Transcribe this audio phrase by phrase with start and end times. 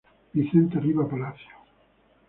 [0.33, 1.55] Vicente Riva Palacio.